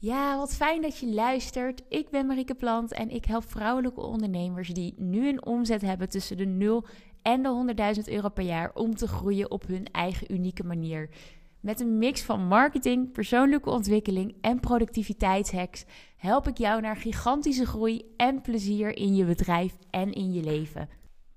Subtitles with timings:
[0.00, 1.82] Ja, wat fijn dat je luistert.
[1.88, 6.36] Ik ben Marieke Plant en ik help vrouwelijke ondernemers die nu een omzet hebben tussen
[6.36, 6.84] de 0
[7.22, 11.08] en de 100.000 euro per jaar om te groeien op hun eigen unieke manier.
[11.60, 15.84] Met een mix van marketing, persoonlijke ontwikkeling en productiviteitshacks
[16.16, 20.88] help ik jou naar gigantische groei en plezier in je bedrijf en in je leven.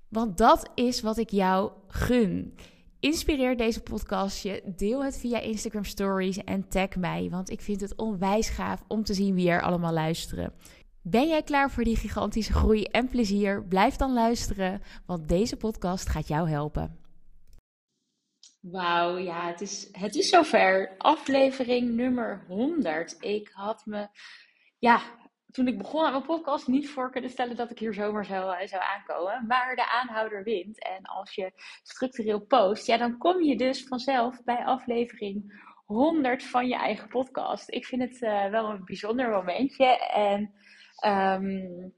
[0.08, 2.54] Want dat is wat ik jou gun.
[3.02, 7.80] Inspireer deze podcast je, deel het via Instagram Stories en tag mij, want ik vind
[7.80, 10.52] het onwijs gaaf om te zien wie er allemaal luisteren.
[11.00, 13.64] Ben jij klaar voor die gigantische groei en plezier?
[13.64, 16.98] Blijf dan luisteren, want deze podcast gaat jou helpen.
[18.60, 20.94] Wauw, ja, het is, het is zover.
[20.98, 23.16] Aflevering nummer 100.
[23.20, 24.08] Ik had me,
[24.78, 25.02] ja,
[25.52, 28.56] toen ik begon aan mijn podcast niet voor kunnen stellen dat ik hier zomaar zou,
[28.56, 29.46] eh, zou aankomen.
[29.46, 30.84] Maar de aanhouder wint.
[30.84, 31.52] En als je
[31.82, 37.70] structureel post, ja, dan kom je dus vanzelf bij aflevering 100 van je eigen podcast.
[37.70, 40.08] Ik vind het uh, wel een bijzonder momentje.
[40.08, 40.54] En
[41.06, 41.94] um,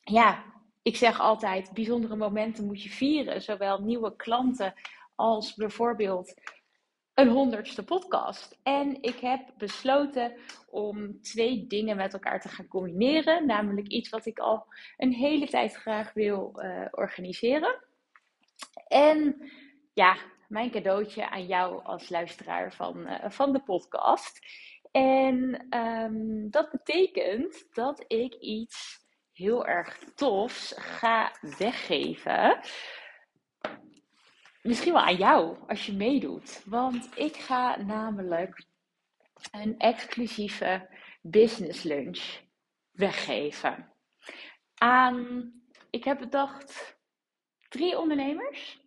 [0.00, 0.44] ja,
[0.82, 3.42] ik zeg altijd, bijzondere momenten moet je vieren.
[3.42, 4.74] Zowel nieuwe klanten
[5.14, 6.34] als bijvoorbeeld
[7.18, 8.58] een honderdste podcast.
[8.62, 10.32] En ik heb besloten
[10.70, 13.46] om twee dingen met elkaar te gaan combineren.
[13.46, 14.66] Namelijk iets wat ik al
[14.96, 17.84] een hele tijd graag wil uh, organiseren.
[18.88, 19.50] En
[19.94, 20.16] ja,
[20.48, 24.38] mijn cadeautje aan jou als luisteraar van, uh, van de podcast.
[24.90, 28.98] En um, dat betekent dat ik iets
[29.32, 32.60] heel erg tofs ga weggeven
[34.62, 36.62] misschien wel aan jou als je meedoet.
[36.64, 38.64] Want ik ga namelijk
[39.52, 40.88] een exclusieve
[41.22, 42.40] business lunch
[42.90, 43.92] weggeven
[44.78, 45.52] aan,
[45.90, 46.98] ik heb bedacht,
[47.68, 48.86] drie ondernemers.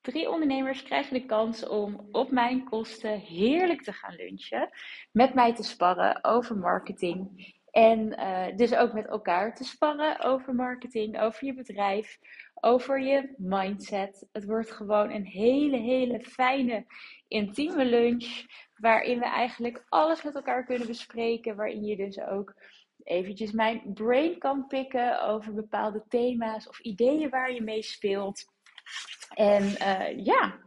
[0.00, 4.70] Drie ondernemers krijgen de kans om op mijn kosten heerlijk te gaan lunchen.
[5.12, 7.52] Met mij te sparren over marketing.
[7.74, 12.18] En uh, dus ook met elkaar te sparren over marketing, over je bedrijf,
[12.54, 14.26] over je mindset.
[14.32, 16.86] Het wordt gewoon een hele, hele fijne,
[17.28, 18.44] intieme lunch.
[18.76, 21.56] Waarin we eigenlijk alles met elkaar kunnen bespreken.
[21.56, 22.54] Waarin je dus ook
[23.02, 28.44] eventjes mijn brain kan pikken over bepaalde thema's of ideeën waar je mee speelt.
[29.34, 30.58] En uh, ja,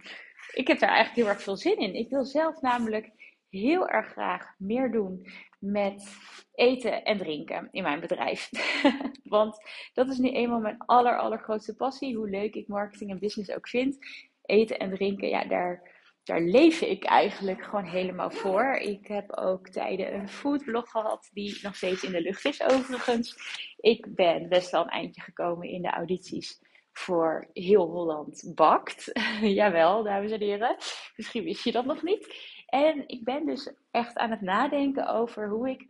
[0.54, 1.94] ik heb daar eigenlijk heel erg veel zin in.
[1.94, 3.12] Ik wil zelf namelijk
[3.50, 5.28] heel erg graag meer doen
[5.60, 6.18] met
[6.54, 8.50] eten en drinken in mijn bedrijf.
[9.24, 9.58] Want
[9.94, 12.16] dat is nu eenmaal mijn aller, allergrootste passie.
[12.16, 13.98] Hoe leuk ik marketing en business ook vind.
[14.42, 15.92] Eten en drinken, ja, daar,
[16.24, 18.74] daar leef ik eigenlijk gewoon helemaal voor.
[18.74, 23.36] Ik heb ook tijden een foodblog gehad, die nog steeds in de lucht is overigens.
[23.78, 26.60] Ik ben best wel een eindje gekomen in de audities
[26.98, 29.12] voor heel Holland bakt.
[29.42, 30.76] Jawel, dames en heren.
[31.16, 32.56] Misschien wist je dat nog niet.
[32.68, 35.88] En ik ben dus echt aan het nadenken over hoe ik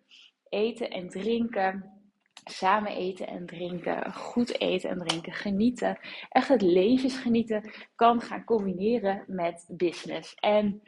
[0.50, 1.98] eten en drinken,
[2.44, 6.00] samen eten en drinken, goed eten en drinken, genieten,
[6.30, 10.36] echt het levensgenieten kan gaan combineren met business.
[10.36, 10.82] En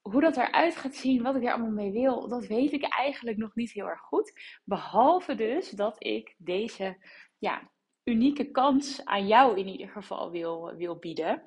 [0.00, 3.36] hoe dat eruit gaat zien, wat ik er allemaal mee wil, dat weet ik eigenlijk
[3.36, 4.32] nog niet heel erg goed.
[4.64, 6.96] Behalve dus dat ik deze
[7.38, 7.70] ja,
[8.04, 11.42] unieke kans aan jou in ieder geval wil, wil bieden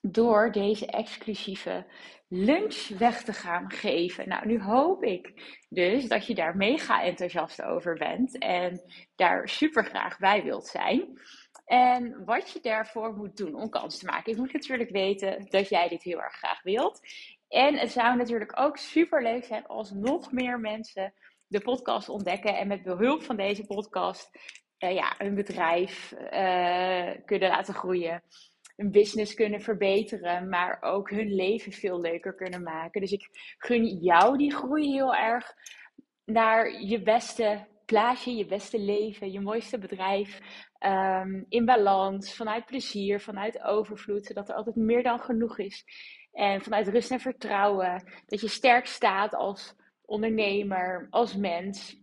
[0.00, 1.86] door deze exclusieve
[2.28, 4.28] lunch weg te gaan geven.
[4.28, 5.32] Nou, nu hoop ik
[5.68, 8.80] dus dat je daar mega enthousiast over bent en
[9.16, 11.20] daar super graag bij wilt zijn.
[11.64, 14.32] En wat je daarvoor moet doen om kans te maken.
[14.32, 17.00] Ik moet natuurlijk weten dat jij dit heel erg graag wilt.
[17.48, 21.14] En het zou natuurlijk ook super leuk zijn als nog meer mensen
[21.46, 24.30] de podcast ontdekken en met behulp van deze podcast
[24.78, 28.22] uh, ja, hun bedrijf uh, kunnen laten groeien
[28.76, 33.00] een business kunnen verbeteren, maar ook hun leven veel leuker kunnen maken.
[33.00, 35.54] Dus ik gun jou die groei heel erg
[36.24, 40.40] naar je beste plaatje, je beste leven, je mooiste bedrijf.
[40.86, 45.84] Um, in balans, vanuit plezier, vanuit overvloed, zodat er altijd meer dan genoeg is.
[46.32, 49.74] En vanuit rust en vertrouwen, dat je sterk staat als
[50.04, 52.02] ondernemer, als mens.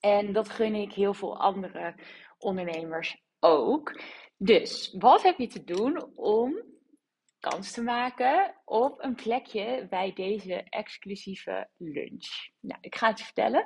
[0.00, 1.94] En dat gun ik heel veel andere
[2.38, 4.00] ondernemers ook.
[4.36, 6.62] Dus wat heb je te doen om
[7.40, 12.28] kans te maken op een plekje bij deze exclusieve lunch?
[12.60, 13.64] Nou, ik ga het je vertellen.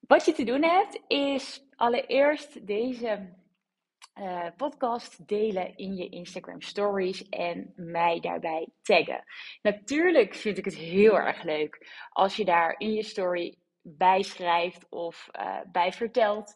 [0.00, 3.34] Wat je te doen hebt is allereerst deze
[4.20, 9.24] uh, podcast delen in je Instagram stories en mij daarbij taggen.
[9.62, 14.86] Natuurlijk vind ik het heel erg leuk als je daar in je story bij schrijft
[14.90, 16.54] of uh, bij vertelt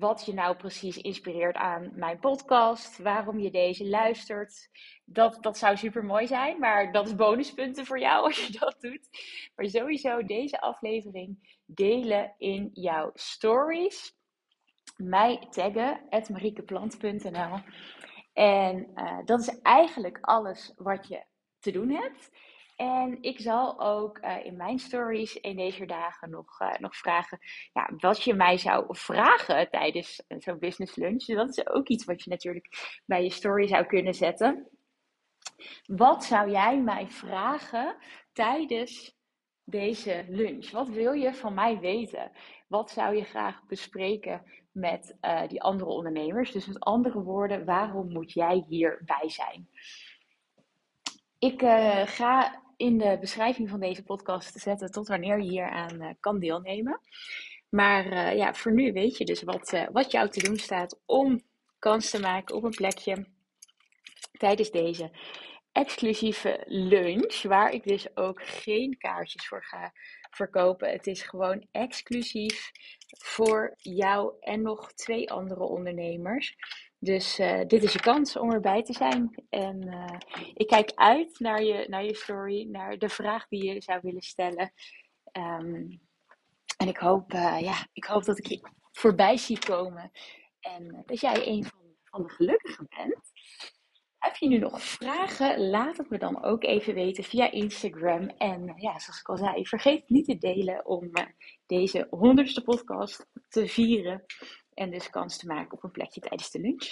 [0.00, 4.68] wat je nou precies inspireert aan mijn podcast, waarom je deze luistert.
[5.04, 8.76] Dat, dat zou super mooi zijn, maar dat is bonuspunten voor jou als je dat
[8.80, 9.08] doet.
[9.54, 14.18] Maar sowieso deze aflevering delen in jouw stories.
[14.96, 17.58] Mij taggen, mariekeplant.nl.
[18.32, 21.24] En uh, dat is eigenlijk alles wat je
[21.58, 22.30] te doen hebt.
[22.80, 27.38] En ik zal ook uh, in mijn stories in deze dagen nog, uh, nog vragen
[27.72, 31.24] ja, wat je mij zou vragen tijdens zo'n business lunch.
[31.24, 34.68] Dat is ook iets wat je natuurlijk bij je story zou kunnen zetten.
[35.84, 37.96] Wat zou jij mij vragen
[38.32, 39.18] tijdens
[39.64, 40.70] deze lunch?
[40.70, 42.30] Wat wil je van mij weten?
[42.68, 44.42] Wat zou je graag bespreken
[44.72, 45.16] met
[45.48, 46.52] die andere ondernemers?
[46.52, 49.68] Dus met andere woorden, waarom moet jij hierbij zijn?
[51.38, 51.60] Ik
[52.04, 57.00] ga in de beschrijving van deze podcast zetten tot wanneer je hieraan uh, kan deelnemen.
[57.68, 61.40] Maar ja, voor nu weet je dus wat, wat jou te doen staat om
[61.78, 63.26] kans te maken op een plekje
[64.32, 65.10] tijdens deze
[65.72, 69.92] exclusieve lunch, waar ik dus ook geen kaartjes voor ga
[70.30, 70.90] verkopen.
[70.90, 72.70] Het is gewoon exclusief
[73.18, 76.56] voor jou en nog twee andere ondernemers.
[77.02, 79.44] Dus uh, dit is je kans om erbij te zijn.
[79.48, 80.18] En uh,
[80.54, 84.22] ik kijk uit naar je, naar je story, naar de vraag die je zou willen
[84.22, 84.72] stellen.
[85.32, 86.00] Um,
[86.76, 88.60] en ik hoop, uh, ja, ik hoop dat ik je
[88.92, 90.10] voorbij zie komen.
[90.60, 93.30] En dat jij een van, van de gelukkigen bent.
[94.18, 95.68] Heb je nu nog vragen?
[95.68, 98.28] Laat het me dan ook even weten via Instagram.
[98.28, 101.10] En ja, zoals ik al zei, vergeet niet te delen om
[101.66, 104.24] deze honderdste podcast te vieren.
[104.74, 106.88] En dus kans te maken op een plekje tijdens de lunch.